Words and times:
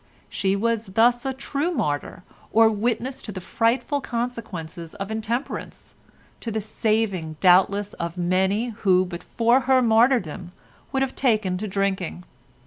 She 0.29 0.55
was 0.55 0.87
thus 0.87 1.27
a 1.27 1.31
true 1.31 1.69
martyr 1.69 2.23
or 2.51 2.69
witness 2.71 3.21
to 3.21 3.31
the 3.31 3.39
frightful 3.39 4.01
consequences 4.01 4.95
of 4.95 5.11
intemperance, 5.11 5.93
to 6.39 6.49
the 6.49 6.59
saving, 6.59 7.35
doubtless, 7.39 7.93
of 7.93 8.17
many 8.17 8.69
who 8.77 9.05
but 9.05 9.21
for 9.21 9.59
her 9.69 9.79
martyrdom 9.83 10.53
would 10.91 11.03
have 11.03 11.15
taken 11.15 11.55
to 11.59 11.67
drinking. 11.67 12.23